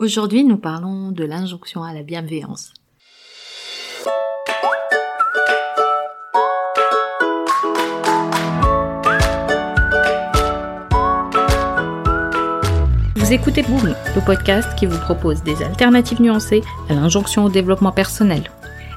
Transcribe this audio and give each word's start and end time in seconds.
Aujourd'hui, 0.00 0.44
nous 0.44 0.56
parlons 0.56 1.12
de 1.12 1.24
l'injonction 1.24 1.82
à 1.82 1.92
la 1.92 2.02
bienveillance. 2.02 2.72
Vous 13.14 13.30
écoutez 13.30 13.62
Boom, 13.62 13.94
le 14.16 14.24
podcast 14.24 14.74
qui 14.78 14.86
vous 14.86 14.98
propose 15.00 15.42
des 15.42 15.62
alternatives 15.62 16.22
nuancées 16.22 16.62
à 16.88 16.94
l'injonction 16.94 17.44
au 17.44 17.50
développement 17.50 17.92
personnel. 17.92 18.50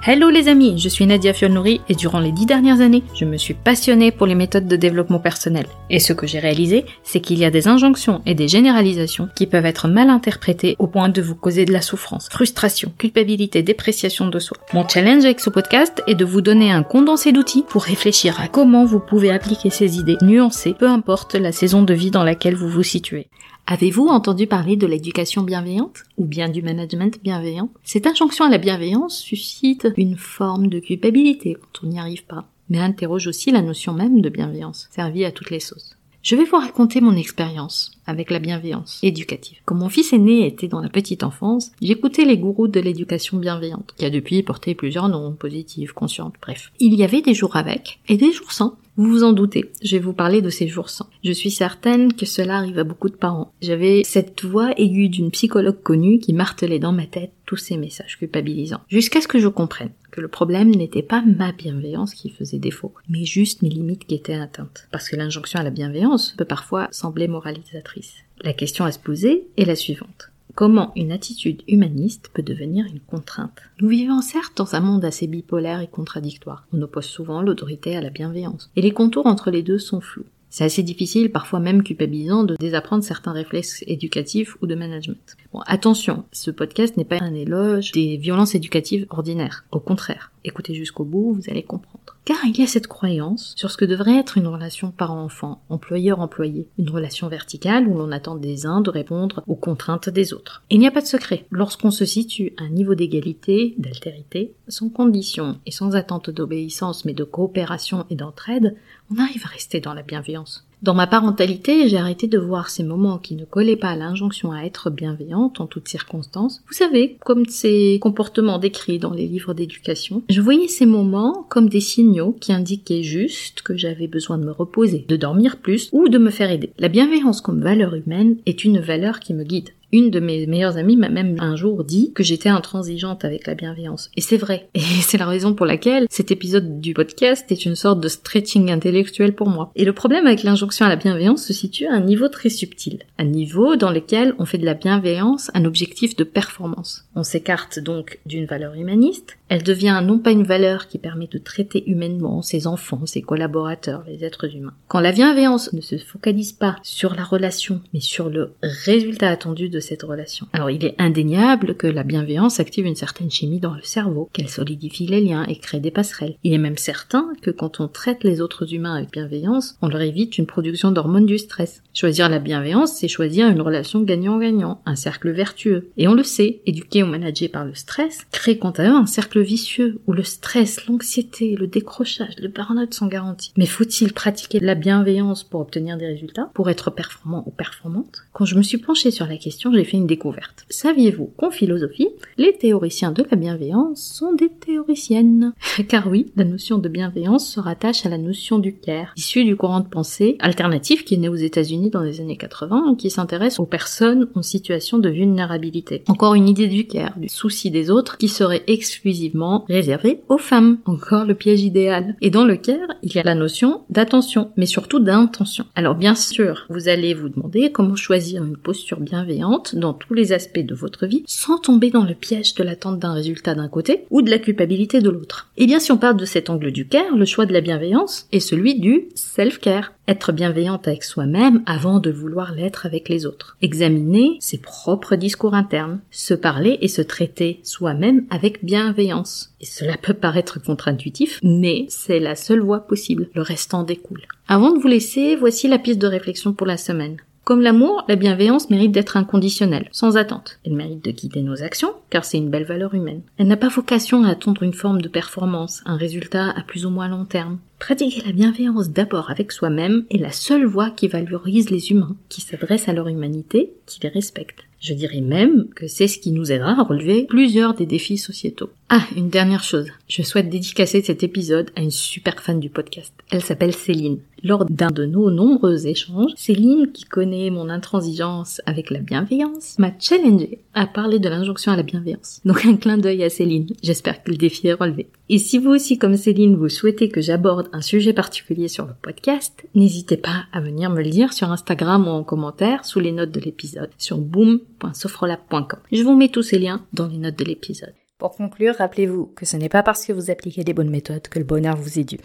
Hello 0.05 0.29
les 0.29 0.49
amis, 0.49 0.77
je 0.79 0.89
suis 0.89 1.05
Nadia 1.05 1.31
Fiolnouri 1.31 1.79
et 1.87 1.95
durant 1.95 2.19
les 2.19 2.33
dix 2.33 2.45
dernières 2.45 2.81
années, 2.81 3.03
je 3.15 3.23
me 3.23 3.37
suis 3.37 3.53
passionnée 3.53 4.11
pour 4.11 4.27
les 4.27 4.35
méthodes 4.35 4.67
de 4.67 4.75
développement 4.75 5.19
personnel. 5.19 5.65
Et 5.89 5.99
ce 6.01 6.11
que 6.11 6.27
j'ai 6.27 6.39
réalisé, 6.39 6.83
c'est 7.03 7.21
qu'il 7.21 7.39
y 7.39 7.45
a 7.45 7.49
des 7.49 7.69
injonctions 7.69 8.21
et 8.25 8.35
des 8.35 8.49
généralisations 8.49 9.29
qui 9.33 9.47
peuvent 9.47 9.65
être 9.65 9.87
mal 9.87 10.09
interprétées 10.09 10.75
au 10.77 10.87
point 10.87 11.07
de 11.07 11.21
vous 11.21 11.35
causer 11.35 11.63
de 11.63 11.71
la 11.71 11.79
souffrance, 11.79 12.27
frustration, 12.29 12.91
culpabilité, 12.97 13.63
dépréciation 13.63 14.27
de 14.27 14.39
soi. 14.39 14.57
Mon 14.73 14.85
challenge 14.85 15.23
avec 15.23 15.39
ce 15.39 15.49
podcast 15.49 16.03
est 16.05 16.15
de 16.15 16.25
vous 16.25 16.41
donner 16.41 16.69
un 16.69 16.83
condensé 16.83 17.31
d'outils 17.31 17.63
pour 17.65 17.83
réfléchir 17.83 18.41
à 18.41 18.49
comment 18.49 18.83
vous 18.83 18.99
pouvez 18.99 19.31
appliquer 19.31 19.69
ces 19.69 19.99
idées 19.99 20.17
nuancées, 20.21 20.75
peu 20.77 20.89
importe 20.89 21.35
la 21.35 21.53
saison 21.53 21.81
de 21.81 21.93
vie 21.93 22.11
dans 22.11 22.25
laquelle 22.25 22.55
vous 22.55 22.67
vous 22.67 22.83
situez. 22.83 23.29
Avez-vous 23.65 24.07
entendu 24.07 24.45
parler 24.45 24.75
de 24.75 24.85
l'éducation 24.85 25.41
bienveillante 25.41 26.03
ou 26.17 26.25
bien 26.25 26.49
du 26.49 26.61
management 26.61 27.23
bienveillant? 27.23 27.69
Cette 27.83 28.05
injonction 28.05 28.43
à 28.43 28.49
la 28.49 28.57
bienveillance 28.57 29.17
suscite 29.17 29.87
une 29.95 30.17
forme 30.17 30.67
de 30.67 30.79
culpabilité 30.79 31.55
quand 31.55 31.85
on 31.85 31.89
n'y 31.89 31.99
arrive 31.99 32.25
pas, 32.25 32.45
mais 32.69 32.79
interroge 32.79 33.25
aussi 33.27 33.51
la 33.51 33.61
notion 33.61 33.93
même 33.93 34.19
de 34.19 34.27
bienveillance, 34.27 34.89
servie 34.91 35.23
à 35.23 35.31
toutes 35.31 35.49
les 35.49 35.61
sauces. 35.61 35.95
Je 36.23 36.35
vais 36.35 36.43
vous 36.43 36.57
raconter 36.57 36.99
mon 36.99 37.15
expérience 37.15 37.91
avec 38.05 38.31
la 38.31 38.39
bienveillance 38.39 38.99
éducative. 39.01 39.59
Quand 39.63 39.75
mon 39.75 39.89
fils 39.89 40.11
aîné 40.11 40.45
était 40.45 40.67
dans 40.67 40.81
la 40.81 40.89
petite 40.89 41.23
enfance, 41.23 41.71
j'écoutais 41.81 42.25
les 42.25 42.37
gourous 42.37 42.67
de 42.67 42.81
l'éducation 42.81 43.37
bienveillante, 43.37 43.93
qui 43.97 44.05
a 44.05 44.09
depuis 44.09 44.43
porté 44.43 44.75
plusieurs 44.75 45.07
noms, 45.07 45.33
positifs, 45.33 45.93
conscientes, 45.93 46.35
bref. 46.41 46.71
Il 46.79 46.93
y 46.95 47.03
avait 47.03 47.21
des 47.21 47.33
jours 47.33 47.55
avec 47.55 47.99
et 48.09 48.17
des 48.17 48.33
jours 48.33 48.51
sans. 48.51 48.75
Vous 48.95 49.09
vous 49.09 49.23
en 49.23 49.33
doutez, 49.33 49.71
je 49.81 49.95
vais 49.95 50.03
vous 50.03 50.13
parler 50.13 50.43
de 50.43 50.51
ces 50.51 50.67
jours 50.67 50.91
sans. 50.91 51.09
Je 51.23 51.31
suis 51.31 51.49
certaine 51.49 52.13
que 52.13 52.27
cela 52.27 52.57
arrive 52.57 52.77
à 52.77 52.83
beaucoup 52.83 53.09
de 53.09 53.15
parents. 53.15 53.51
J'avais 53.59 54.03
cette 54.03 54.45
voix 54.45 54.71
aiguë 54.77 55.09
d'une 55.09 55.31
psychologue 55.31 55.81
connue 55.81 56.19
qui 56.19 56.31
martelait 56.31 56.77
dans 56.77 56.91
ma 56.91 57.07
tête 57.07 57.31
tous 57.47 57.57
ces 57.57 57.75
messages 57.75 58.19
culpabilisants. 58.19 58.81
Jusqu'à 58.89 59.19
ce 59.21 59.27
que 59.27 59.39
je 59.39 59.47
comprenne 59.47 59.89
que 60.11 60.21
le 60.21 60.27
problème 60.27 60.69
n'était 60.69 61.01
pas 61.01 61.23
ma 61.25 61.51
bienveillance 61.51 62.13
qui 62.13 62.29
faisait 62.29 62.59
défaut, 62.59 62.93
mais 63.09 63.25
juste 63.25 63.63
mes 63.63 63.69
limites 63.69 64.05
qui 64.05 64.13
étaient 64.13 64.35
atteintes. 64.35 64.87
Parce 64.91 65.09
que 65.09 65.15
l'injonction 65.15 65.59
à 65.59 65.63
la 65.63 65.71
bienveillance 65.71 66.35
peut 66.37 66.45
parfois 66.45 66.87
sembler 66.91 67.27
moralisatrice. 67.27 68.13
La 68.41 68.53
question 68.53 68.85
à 68.85 68.91
se 68.91 68.99
poser 68.99 69.47
est 69.57 69.65
la 69.65 69.75
suivante. 69.75 70.32
Comment 70.55 70.91
une 70.95 71.11
attitude 71.11 71.63
humaniste 71.67 72.29
peut 72.31 72.43
devenir 72.43 72.85
une 72.85 72.99
contrainte 72.99 73.57
Nous 73.81 73.87
vivons 73.87 74.21
certes 74.21 74.55
dans 74.55 74.75
un 74.75 74.81
monde 74.81 75.03
assez 75.03 75.25
bipolaire 75.25 75.81
et 75.81 75.87
contradictoire. 75.87 76.67
On 76.71 76.81
oppose 76.83 77.05
souvent 77.05 77.41
l'autorité 77.41 77.97
à 77.97 78.01
la 78.01 78.11
bienveillance. 78.11 78.69
Et 78.75 78.83
les 78.83 78.91
contours 78.91 79.25
entre 79.25 79.49
les 79.49 79.63
deux 79.63 79.79
sont 79.79 79.99
flous. 79.99 80.27
C'est 80.53 80.65
assez 80.65 80.83
difficile, 80.83 81.31
parfois 81.31 81.59
même 81.59 81.81
culpabilisant, 81.81 82.43
de 82.43 82.55
désapprendre 82.59 83.03
certains 83.03 83.31
réflexes 83.31 83.83
éducatifs 83.87 84.55
ou 84.61 84.67
de 84.67 84.75
management. 84.75 85.35
Bon, 85.51 85.61
attention, 85.65 86.25
ce 86.31 86.51
podcast 86.51 86.95
n'est 86.95 87.05
pas 87.05 87.17
un 87.21 87.33
éloge 87.33 87.91
des 87.91 88.17
violences 88.17 88.53
éducatives 88.53 89.07
ordinaires. 89.09 89.65
Au 89.71 89.79
contraire, 89.79 90.31
écoutez 90.43 90.75
jusqu'au 90.75 91.05
bout, 91.05 91.33
vous 91.33 91.49
allez 91.49 91.63
comprendre. 91.63 92.03
Car 92.25 92.37
il 92.45 92.57
y 92.57 92.63
a 92.63 92.67
cette 92.67 92.87
croyance 92.87 93.53
sur 93.57 93.69
ce 93.69 93.77
que 93.77 93.83
devrait 93.83 94.17
être 94.17 94.37
une 94.37 94.47
relation 94.47 94.91
parent-enfant, 94.91 95.61
employeur-employé, 95.69 96.67
une 96.77 96.89
relation 96.89 97.27
verticale 97.27 97.87
où 97.87 97.97
l'on 97.97 98.11
attend 98.11 98.35
des 98.35 98.65
uns 98.65 98.79
de 98.79 98.89
répondre 98.91 99.43
aux 99.47 99.55
contraintes 99.55 100.09
des 100.09 100.33
autres. 100.33 100.63
Il 100.69 100.79
n'y 100.79 100.87
a 100.87 100.91
pas 100.91 101.01
de 101.01 101.07
secret. 101.07 101.45
Lorsqu'on 101.49 101.91
se 101.91 102.05
situe 102.05 102.53
à 102.57 102.63
un 102.63 102.69
niveau 102.69 102.95
d'égalité, 102.95 103.73
d'altérité, 103.77 104.53
sans 104.69 104.89
condition 104.89 105.57
et 105.65 105.71
sans 105.71 105.95
attente 105.95 106.29
d'obéissance 106.29 107.03
mais 107.03 107.13
de 107.13 107.25
coopération 107.25 108.05
et 108.09 108.15
d'entraide, 108.15 108.75
on 109.13 109.21
arrive 109.21 109.45
à 109.45 109.49
rester 109.49 109.79
dans 109.79 109.93
la 109.93 110.01
bienveillance. 110.01 110.65
Dans 110.83 110.93
ma 110.93 111.07
parentalité, 111.07 111.87
j'ai 111.87 111.95
arrêté 111.95 112.27
de 112.27 112.37
voir 112.37 112.69
ces 112.69 112.83
moments 112.83 113.17
qui 113.17 113.35
ne 113.35 113.45
collaient 113.45 113.77
pas 113.77 113.91
à 113.91 113.95
l'injonction 113.95 114.51
à 114.51 114.63
être 114.63 114.89
bienveillante 114.89 115.61
en 115.61 115.65
toutes 115.65 115.87
circonstances. 115.87 116.61
Vous 116.67 116.73
savez, 116.73 117.15
comme 117.23 117.45
ces 117.45 117.99
comportements 118.01 118.59
décrits 118.59 118.99
dans 118.99 119.13
les 119.13 119.25
livres 119.25 119.53
d'éducation. 119.53 120.23
Je 120.29 120.41
voyais 120.41 120.67
ces 120.67 120.85
moments 120.85 121.45
comme 121.47 121.69
des 121.69 121.79
signaux 121.79 122.35
qui 122.37 122.51
indiquaient 122.51 123.01
juste 123.01 123.61
que 123.61 123.77
j'avais 123.77 124.07
besoin 124.07 124.37
de 124.37 124.43
me 124.43 124.51
reposer, 124.51 125.05
de 125.07 125.15
dormir 125.15 125.55
plus 125.55 125.87
ou 125.93 126.09
de 126.09 126.17
me 126.17 126.31
faire 126.31 126.51
aider. 126.51 126.73
La 126.77 126.89
bienveillance 126.89 127.39
comme 127.39 127.61
valeur 127.61 127.95
humaine 127.95 128.35
est 128.45 128.65
une 128.65 128.81
valeur 128.81 129.21
qui 129.21 129.33
me 129.33 129.45
guide. 129.45 129.69
Une 129.93 130.09
de 130.09 130.19
mes 130.19 130.47
meilleures 130.47 130.77
amies 130.77 130.97
m'a 130.97 131.09
même 131.09 131.35
un 131.39 131.55
jour 131.55 131.83
dit 131.83 132.13
que 132.13 132.23
j'étais 132.23 132.49
intransigeante 132.49 133.25
avec 133.25 133.45
la 133.45 133.53
bienveillance. 133.53 134.09
Et 134.17 134.21
c'est 134.21 134.37
vrai. 134.37 134.67
Et 134.73 134.79
c'est 135.01 135.19
la 135.19 135.27
raison 135.27 135.53
pour 135.53 135.67
laquelle 135.67 136.07
cet 136.09 136.31
épisode 136.31 136.81
du 136.81 136.95
podcast 136.95 137.45
est 137.51 137.63
une 137.63 137.75
sorte 137.75 137.99
de 137.99 138.07
stretching 138.07 138.71
intellectuel 138.71 139.35
pour 139.35 139.49
moi. 139.49 139.71
Et 139.75 139.85
le 139.85 139.93
problème 139.93 140.25
avec 140.25 140.41
l'injonction 140.41 140.72
à 140.81 140.89
la 140.89 140.95
bienveillance 140.95 141.45
se 141.45 141.53
situe 141.53 141.85
à 141.85 141.93
un 141.93 141.99
niveau 141.99 142.27
très 142.29 142.49
subtil. 142.49 142.99
Un 143.17 143.25
niveau 143.25 143.75
dans 143.75 143.91
lequel 143.91 144.33
on 144.39 144.45
fait 144.45 144.57
de 144.57 144.65
la 144.65 144.73
bienveillance 144.73 145.51
un 145.53 145.65
objectif 145.65 146.15
de 146.15 146.23
performance. 146.23 147.05
On 147.15 147.23
s'écarte 147.23 147.79
donc 147.79 148.19
d'une 148.25 148.45
valeur 148.45 148.73
humaniste. 148.73 149.37
Elle 149.49 149.61
devient 149.61 150.01
non 150.03 150.17
pas 150.17 150.31
une 150.31 150.43
valeur 150.43 150.87
qui 150.87 150.97
permet 150.97 151.27
de 151.27 151.37
traiter 151.37 151.87
humainement 151.87 152.41
ses 152.41 152.65
enfants, 152.65 153.05
ses 153.05 153.21
collaborateurs, 153.21 154.03
les 154.07 154.25
êtres 154.25 154.55
humains. 154.55 154.73
Quand 154.87 154.99
la 154.99 155.11
bienveillance 155.11 155.71
ne 155.73 155.81
se 155.81 155.97
focalise 155.97 156.53
pas 156.53 156.77
sur 156.81 157.13
la 157.13 157.23
relation, 157.23 157.81
mais 157.93 157.99
sur 157.99 158.29
le 158.29 158.53
résultat 158.61 159.29
attendu 159.29 159.69
de 159.69 159.79
cette 159.79 160.01
relation. 160.01 160.47
Alors 160.53 160.71
il 160.71 160.83
est 160.83 160.95
indéniable 160.97 161.75
que 161.75 161.87
la 161.87 162.03
bienveillance 162.03 162.59
active 162.59 162.87
une 162.87 162.95
certaine 162.95 163.29
chimie 163.29 163.59
dans 163.59 163.75
le 163.75 163.83
cerveau, 163.83 164.29
qu'elle 164.33 164.49
solidifie 164.49 165.05
les 165.05 165.21
liens 165.21 165.45
et 165.45 165.57
crée 165.57 165.79
des 165.79 165.91
passerelles. 165.91 166.35
Il 166.43 166.53
est 166.53 166.57
même 166.57 166.77
certain 166.77 167.27
que 167.41 167.51
quand 167.51 167.79
on 167.79 167.87
traite 167.87 168.23
les 168.23 168.41
autres 168.41 168.73
humains 168.73 168.95
avec 168.95 169.11
bienveillance, 169.11 169.77
on 169.81 169.87
leur 169.87 170.01
évite 170.01 170.37
une 170.37 170.47
production 170.47 170.62
d'hormones 170.91 171.25
du 171.25 171.37
stress. 171.37 171.81
Choisir 171.93 172.29
la 172.29 172.39
bienveillance, 172.39 172.93
c'est 172.93 173.07
choisir 173.07 173.47
une 173.47 173.61
relation 173.61 174.01
gagnant-gagnant, 174.01 174.81
un 174.85 174.95
cercle 174.95 175.31
vertueux. 175.31 175.89
Et 175.97 176.07
on 176.07 176.13
le 176.13 176.23
sait, 176.23 176.61
éduquer 176.65 177.03
ou 177.03 177.07
manager 177.07 177.49
par 177.49 177.65
le 177.65 177.75
stress 177.75 178.25
crée 178.31 178.57
quant 178.57 178.71
à 178.71 178.83
eux 178.83 178.95
un 178.95 179.05
cercle 179.05 179.41
vicieux 179.41 179.99
où 180.07 180.13
le 180.13 180.23
stress, 180.23 180.87
l'anxiété, 180.87 181.55
le 181.55 181.67
décrochage, 181.67 182.35
le 182.39 182.47
burn-out 182.47 182.93
sont 182.93 183.07
garantis. 183.07 183.53
Mais 183.57 183.65
faut-il 183.65 184.13
pratiquer 184.13 184.59
la 184.59 184.75
bienveillance 184.75 185.43
pour 185.43 185.61
obtenir 185.61 185.97
des 185.97 186.07
résultats, 186.07 186.49
pour 186.53 186.69
être 186.69 186.91
performant 186.91 187.43
ou 187.45 187.51
performante? 187.51 188.23
Quand 188.31 188.45
je 188.45 188.55
me 188.55 188.63
suis 188.63 188.77
penchée 188.77 189.11
sur 189.11 189.27
la 189.27 189.37
question, 189.37 189.71
j'ai 189.73 189.83
fait 189.83 189.97
une 189.97 190.07
découverte. 190.07 190.65
Saviez-vous 190.69 191.31
qu'en 191.37 191.51
philosophie, 191.51 192.09
les 192.37 192.57
théoriciens 192.57 193.11
de 193.11 193.25
la 193.29 193.37
bienveillance 193.37 194.01
sont 194.01 194.33
des 194.33 194.49
théoriciennes? 194.49 195.53
Car 195.87 196.07
oui, 196.07 196.31
la 196.35 196.43
notion 196.43 196.77
de 196.77 196.89
bienveillance 196.89 197.49
se 197.49 197.59
rattache 197.59 198.05
à 198.05 198.09
la 198.09 198.17
notion 198.17 198.59
du 198.59 198.75
care, 198.75 199.13
issue 199.15 199.43
du 199.43 199.55
courant 199.55 199.79
de 199.79 199.87
pensée 199.87 200.37
alternatif 200.53 201.03
qui 201.03 201.15
est 201.15 201.17
né 201.17 201.29
aux 201.29 201.35
États-Unis 201.35 201.89
dans 201.89 202.03
les 202.03 202.21
années 202.21 202.37
80 202.37 202.93
et 202.93 202.95
qui 202.95 203.09
s'intéresse 203.09 203.59
aux 203.59 203.65
personnes 203.65 204.27
en 204.35 204.43
situation 204.43 204.99
de 204.99 205.09
vulnérabilité. 205.09 206.03
Encore 206.07 206.35
une 206.35 206.47
idée 206.47 206.67
du 206.67 206.85
care, 206.85 207.17
du 207.17 207.27
souci 207.27 207.71
des 207.71 207.89
autres 207.89 208.19
qui 208.19 208.27
serait 208.27 208.61
exclusivement 208.67 209.65
réservé 209.67 210.21
aux 210.29 210.37
femmes. 210.37 210.77
Encore 210.85 211.25
le 211.25 211.33
piège 211.33 211.63
idéal. 211.63 212.15
Et 212.21 212.29
dans 212.29 212.45
le 212.45 212.55
care, 212.55 212.87
il 213.01 213.15
y 213.15 213.17
a 213.17 213.23
la 213.23 213.33
notion 213.33 213.81
d'attention, 213.89 214.51
mais 214.55 214.67
surtout 214.67 214.99
d'intention. 214.99 215.65
Alors 215.73 215.95
bien 215.95 216.13
sûr, 216.13 216.67
vous 216.69 216.87
allez 216.87 217.15
vous 217.15 217.29
demander 217.29 217.71
comment 217.71 217.95
choisir 217.95 218.43
une 218.43 218.57
posture 218.57 218.99
bienveillante 218.99 219.75
dans 219.75 219.93
tous 219.93 220.13
les 220.13 220.33
aspects 220.33 220.59
de 220.59 220.75
votre 220.75 221.07
vie 221.07 221.23
sans 221.25 221.57
tomber 221.57 221.89
dans 221.89 222.05
le 222.05 222.13
piège 222.13 222.53
de 222.53 222.63
l'attente 222.63 222.99
d'un 222.99 223.13
résultat 223.13 223.55
d'un 223.55 223.69
côté 223.69 224.05
ou 224.11 224.21
de 224.21 224.29
la 224.29 224.37
culpabilité 224.37 225.01
de 225.01 225.09
l'autre. 225.09 225.49
Et 225.57 225.63
eh 225.63 225.65
bien 225.65 225.79
si 225.79 225.91
on 225.91 225.97
part 225.97 226.13
de 226.13 226.25
cet 226.25 226.51
angle 226.51 226.71
du 226.71 226.87
care, 226.87 227.15
le 227.15 227.25
choix 227.25 227.47
de 227.47 227.53
la 227.53 227.61
bienveillance 227.61 228.27
est 228.31 228.39
celui 228.39 228.79
du 228.79 229.07
self-care. 229.15 229.93
Être 230.07 230.33
bienveillante 230.43 230.89
avec 230.89 231.05
soi-même 231.05 231.63
avant 231.65 232.01
de 232.01 232.11
vouloir 232.11 232.53
l'être 232.53 232.85
avec 232.85 233.07
les 233.07 233.25
autres. 233.25 233.55
Examiner 233.61 234.35
ses 234.41 234.57
propres 234.57 235.15
discours 235.15 235.53
internes. 235.53 236.01
Se 236.11 236.33
parler 236.33 236.77
et 236.81 236.89
se 236.89 237.01
traiter 237.01 237.61
soi-même 237.63 238.25
avec 238.29 238.65
bienveillance. 238.65 239.53
Et 239.61 239.65
cela 239.65 239.95
peut 239.95 240.13
paraître 240.13 240.61
contre-intuitif, 240.61 241.39
mais 241.43 241.85
c'est 241.87 242.19
la 242.19 242.35
seule 242.35 242.59
voie 242.59 242.81
possible. 242.81 243.29
Le 243.33 243.41
restant 243.41 243.83
découle. 243.83 244.23
Avant 244.49 244.73
de 244.73 244.79
vous 244.79 244.89
laisser, 244.89 245.37
voici 245.37 245.69
la 245.69 245.79
piste 245.79 246.01
de 246.01 246.07
réflexion 246.07 246.51
pour 246.51 246.67
la 246.67 246.75
semaine. 246.75 247.21
Comme 247.43 247.59
l'amour, 247.59 248.05
la 248.07 248.15
bienveillance 248.15 248.69
mérite 248.69 248.93
d'être 248.93 249.17
inconditionnelle, 249.17 249.89
sans 249.91 250.15
attente. 250.15 250.59
Elle 250.65 250.75
mérite 250.75 251.03
de 251.03 251.11
guider 251.11 251.41
nos 251.41 251.61
actions, 251.61 251.93
car 252.09 252.23
c'est 252.23 252.37
une 252.37 252.49
belle 252.49 252.63
valeur 252.63 252.93
humaine. 252.93 253.21
Elle 253.37 253.47
n'a 253.47 253.57
pas 253.57 253.67
vocation 253.67 254.23
à 254.23 254.29
attendre 254.29 254.63
une 254.63 254.71
forme 254.71 255.01
de 255.01 255.09
performance, 255.09 255.81
un 255.85 255.97
résultat 255.97 256.51
à 256.51 256.61
plus 256.61 256.85
ou 256.85 256.89
moins 256.89 257.09
long 257.09 257.25
terme. 257.25 257.59
Pratiquer 257.79 258.21
la 258.25 258.31
bienveillance 258.31 258.91
d'abord 258.91 259.29
avec 259.29 259.51
soi-même 259.51 260.05
est 260.09 260.19
la 260.19 260.31
seule 260.31 260.63
voie 260.63 260.89
qui 260.89 261.09
valorise 261.09 261.69
les 261.69 261.91
humains, 261.91 262.15
qui 262.29 262.39
s'adresse 262.39 262.87
à 262.87 262.93
leur 262.93 263.09
humanité, 263.09 263.73
qui 263.87 263.99
les 264.01 264.07
respecte. 264.07 264.63
Je 264.79 264.93
dirais 264.93 265.19
même 265.19 265.67
que 265.75 265.87
c'est 265.87 266.07
ce 266.07 266.19
qui 266.19 266.31
nous 266.31 266.49
aidera 266.49 266.79
à 266.79 266.83
relever 266.83 267.25
plusieurs 267.25 267.73
des 267.73 267.85
défis 267.85 268.17
sociétaux. 268.17 268.69
Ah, 268.95 269.07
une 269.15 269.29
dernière 269.29 269.63
chose. 269.63 269.87
Je 270.07 270.21
souhaite 270.21 270.51
dédicacer 270.51 271.01
cet 271.01 271.23
épisode 271.23 271.71
à 271.75 271.81
une 271.81 271.89
super 271.89 272.43
fan 272.43 272.59
du 272.59 272.69
podcast. 272.69 273.11
Elle 273.31 273.41
s'appelle 273.41 273.73
Céline. 273.73 274.19
Lors 274.43 274.65
d'un 274.65 274.91
de 274.91 275.03
nos 275.05 275.31
nombreux 275.31 275.87
échanges, 275.87 276.33
Céline, 276.35 276.91
qui 276.93 277.05
connaît 277.05 277.49
mon 277.49 277.69
intransigeance 277.69 278.61
avec 278.67 278.91
la 278.91 278.99
bienveillance, 278.99 279.79
m'a 279.79 279.91
challengé 279.99 280.59
à 280.75 280.85
parler 280.85 281.17
de 281.17 281.27
l'injonction 281.27 281.71
à 281.71 281.75
la 281.75 281.81
bienveillance. 281.81 282.39
Donc 282.45 282.67
un 282.67 282.75
clin 282.75 282.99
d'œil 282.99 283.23
à 283.23 283.31
Céline. 283.31 283.65
J'espère 283.81 284.21
que 284.21 284.29
le 284.29 284.37
défi 284.37 284.67
est 284.67 284.73
relevé. 284.73 285.07
Et 285.27 285.39
si 285.39 285.57
vous 285.57 285.71
aussi, 285.71 285.97
comme 285.97 286.15
Céline, 286.15 286.55
vous 286.55 286.69
souhaitez 286.69 287.09
que 287.09 287.19
j'aborde 287.19 287.69
un 287.73 287.81
sujet 287.81 288.13
particulier 288.13 288.67
sur 288.67 288.85
le 288.85 288.93
podcast, 289.01 289.63
n'hésitez 289.73 290.17
pas 290.17 290.43
à 290.51 290.61
venir 290.61 290.91
me 290.91 291.01
le 291.01 291.09
dire 291.09 291.33
sur 291.33 291.51
Instagram 291.51 292.07
ou 292.07 292.11
en 292.11 292.23
commentaire 292.23 292.85
sous 292.85 292.99
les 292.99 293.11
notes 293.11 293.31
de 293.31 293.39
l'épisode 293.39 293.89
sur 293.97 294.19
boom.sofrolab.com. 294.19 295.79
Je 295.91 296.03
vous 296.03 296.15
mets 296.15 296.29
tous 296.29 296.43
ces 296.43 296.59
liens 296.59 296.85
dans 296.93 297.07
les 297.07 297.17
notes 297.17 297.39
de 297.39 297.45
l'épisode. 297.45 297.95
Pour 298.17 298.35
conclure, 298.35 298.75
rappelez-vous 298.75 299.27
que 299.27 299.45
ce 299.45 299.57
n'est 299.57 299.69
pas 299.69 299.83
parce 299.83 300.05
que 300.05 300.13
vous 300.13 300.31
appliquez 300.31 300.63
les 300.63 300.73
bonnes 300.73 300.89
méthodes 300.89 301.27
que 301.27 301.39
le 301.39 301.45
bonheur 301.45 301.75
vous 301.75 301.99
est 301.99 302.03
dû. 302.03 302.17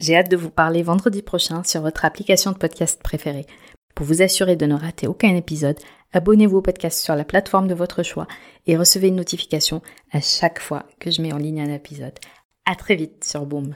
J'ai 0.00 0.16
hâte 0.16 0.30
de 0.30 0.36
vous 0.36 0.50
parler 0.50 0.82
vendredi 0.82 1.22
prochain 1.22 1.62
sur 1.62 1.82
votre 1.82 2.04
application 2.04 2.52
de 2.52 2.56
podcast 2.56 3.02
préférée. 3.02 3.46
Pour 3.94 4.06
vous 4.06 4.22
assurer 4.22 4.56
de 4.56 4.66
ne 4.66 4.74
rater 4.74 5.06
aucun 5.06 5.34
épisode, 5.36 5.78
abonnez-vous 6.12 6.58
au 6.58 6.62
podcast 6.62 7.02
sur 7.02 7.14
la 7.14 7.24
plateforme 7.24 7.68
de 7.68 7.74
votre 7.74 8.02
choix 8.02 8.26
et 8.66 8.76
recevez 8.76 9.08
une 9.08 9.16
notification 9.16 9.82
à 10.10 10.20
chaque 10.20 10.60
fois 10.60 10.84
que 10.98 11.10
je 11.10 11.20
mets 11.20 11.32
en 11.32 11.38
ligne 11.38 11.60
un 11.60 11.74
épisode. 11.74 12.18
À 12.64 12.74
très 12.74 12.96
vite 12.96 13.24
sur 13.24 13.44
Boom. 13.44 13.74